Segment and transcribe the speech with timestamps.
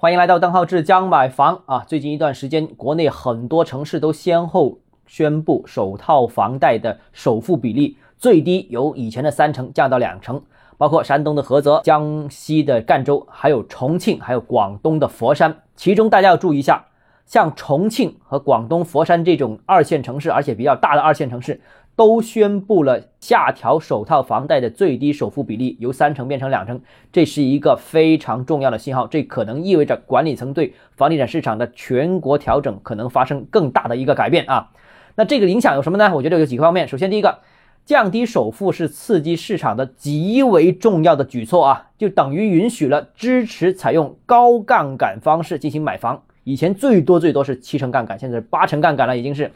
[0.00, 1.84] 欢迎来到邓浩志将买房啊！
[1.84, 4.78] 最近一段时间，国内很多城市都先后
[5.08, 10.40] 宣布首套房贷的首付比例最低由以前的三成降到两成，
[10.76, 15.62] 包括山东的菏泽、江西的赣州，还有重庆，还有广东的佛山。
[15.74, 16.86] 其中大家要注意一下，
[17.28, 21.60] 像重庆和广东佛山这种二线城市，而且比较大的二线城市。
[21.94, 29.08] 都宣布了下调首套房贷的最低首付比例，由三成变成两成，这是一个非常重要的信号。
[29.08, 34.70] 这可能意味着管理层对房地产市场的全国调整可能发生更大的一个改变啊。
[35.16, 36.14] 那这个影响有什么呢？
[36.14, 36.86] 我觉得有几个方面。
[36.86, 37.40] 首先，第一个，
[37.84, 46.22] 降低首付是刺激市场的极为重要的举措啊，就等于允许了支持采用高杠杆方式进行买房。
[46.48, 49.50] 以前最多最多是七成杠杆，现在是八成杠杆了，已经是。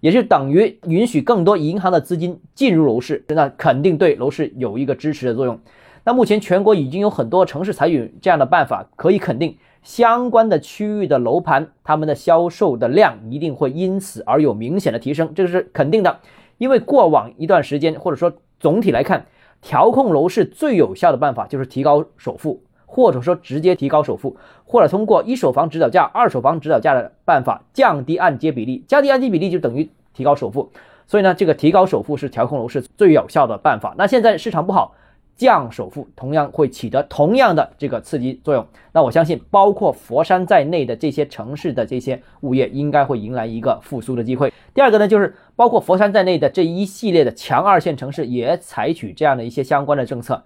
[0.00, 5.60] 也是等于允许更多银行的资金进入楼市，那肯定对楼市有一个支持的作用。
[6.04, 16.18] 那目前全国已经有很多城市采取这样的办法，可以肯定相关的区域的楼盘，他们的销售的量一定会因此而有明显的提升，这个是肯定的。
[16.56, 19.26] 因为过往一段时间，或者说总体来看，
[19.60, 22.62] 调控楼市最有效的办法就是提高首付。
[22.94, 30.70] 或者说直接提高首付，或者通过一手房指导价、二手房指导价的办法降低按揭比例，降低按揭比例就等于提高首付。
[31.06, 33.94] 所以呢，这个提高首付是调控楼市最有效的办法。
[33.96, 34.94] 那现在市场不好，
[35.34, 38.66] 降首付同样会起得同样的这个刺激作用。
[38.92, 44.52] 那我相信，包括佛山在内的这些城市的这些物业应该会迎来一个复苏的机会。
[44.74, 50.44] 第二个呢，就是包括佛山在内的这一系列的强二线城市也采取这样的一些相关的政策。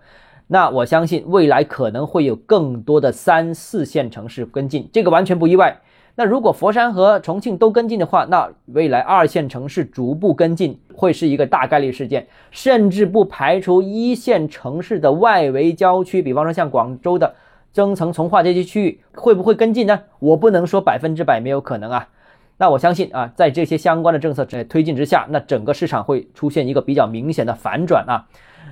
[0.48, 5.80] 那我相信未来可能会有更多的三四线城市跟进，这个完全不意外。
[6.18, 17.34] 那如果佛山和重庆都跟进的话，那未来二线城市逐步跟进会是一个大概率事件，甚至不排除一线城市的外围郊区，比方说像广州的
[17.72, 20.00] 增城、从化这些区域会不会跟进呢？
[20.18, 22.08] 我不能说百分之百没有可能啊。
[22.56, 28.24] 那我相信啊，在这些相关的政策在推进之下，那整个市场会出现一个比较明显的反转啊。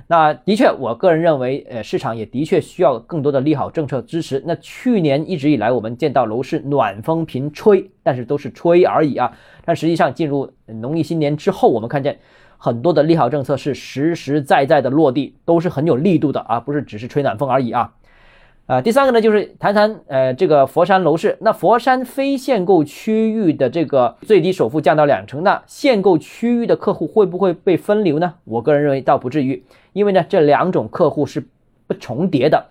[0.07, 4.43] 那的确，我个人认为，呃，市场也的确需要更多的利好政策支持。
[4.45, 9.35] 那去年一直以来，我们见到楼市暖风频吹，但是都是吹而已啊。
[9.65, 12.19] 但实际上，进入农历新年之后，我们看见
[12.57, 17.91] 很多的利好政策是实实在在的落地，都是很有力度的啊，不是只是吹暖风而已啊。
[18.67, 21.37] 啊，第三个呢，就是谈谈呃这个佛山楼市。
[21.41, 28.33] 那佛山非限购区域的这个最低首付降到两成，那限购区域的客户会不会被分流呢？
[28.43, 31.45] 我个人认为倒不至于，因为呢这两种客户是
[31.85, 32.65] 不重叠的。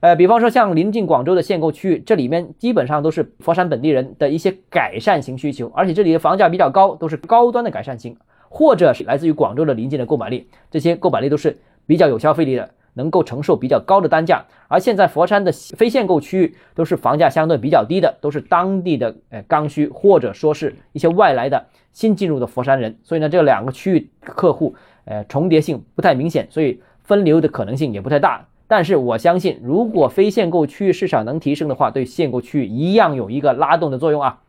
[0.00, 8.16] 呃，比方说像临近广州的限购区域，这里面基本上都是佛山本地人的一些改善型需求，而且这里的房价比较高，都是高端的改善型，
[8.48, 12.68] 或者是来自于广州的临近的购买力，这些购买力都是比较有消费力的。
[12.96, 24.74] 能够承受比较高的单价，而现在佛山的非限购区域都是房价相对比较低的，都是当地的呃刚需或者说是一些外来的新进入的佛山人，所以呢这两个区域客户
[25.04, 28.46] 呃重叠性不太明显，所以分流的可能性也不太大。
[28.68, 34.40] 但是我相信，如果非限购区域市场能提升的话，对限购区域一样有一个拉动的作用啊。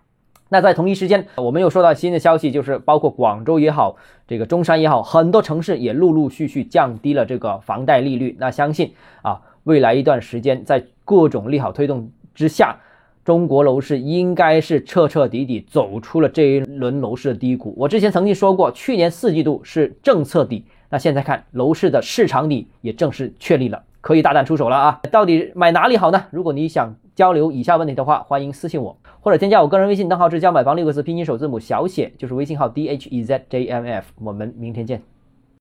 [0.49, 3.97] 那在同一时间，我们又收到新的消息，就是包括广州也好，
[4.27, 8.35] 这个中山也好，很多城市也陆陆续续降低了这个房贷利率。
[8.39, 12.77] 那相信啊，未来一段时间，在各种利好推动之下，
[13.25, 17.73] 中国楼市应该是彻彻底底走出了这一轮楼市的低谷。
[17.75, 25.01] 我之前曾经说过，去年四季度是政策底，那现在看楼市的市场底也正式确立了，可以大胆出手了啊！
[25.11, 26.23] 到底买哪里好呢？
[26.31, 28.97] 如果你想交流以下问题的话，欢迎私信我。
[29.19, 34.11] 或者添加我个人微信，账号是“教买房”六个字拼音首字母小写，就是微信号 d h e z j m f。
[34.21, 35.16] 我们明天见。